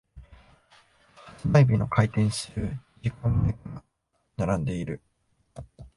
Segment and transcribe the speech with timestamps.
[1.27, 2.69] 発売日の開店する
[3.03, 3.59] 二時間前か
[4.37, 4.99] ら並んでいる。